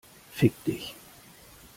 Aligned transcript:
Fick 0.31 0.63
dich! 0.65 0.95